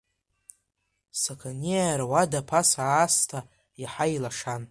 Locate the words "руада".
1.99-2.41